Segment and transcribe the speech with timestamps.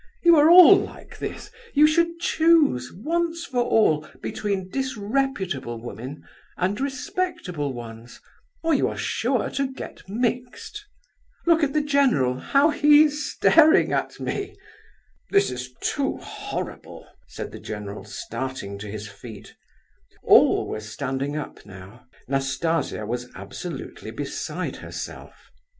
[0.23, 1.51] You are all like this.
[1.75, 6.23] You should choose, once for all, between disreputable women,
[6.57, 8.19] and respectable ones,
[8.63, 10.83] or you are sure to get mixed.
[11.45, 14.55] Look at the general, how he's staring at me!"
[15.29, 19.53] "This is too horrible," said the general, starting to his feet.
[20.23, 22.07] All were standing up now.
[22.27, 25.51] Nastasia was absolutely beside herself.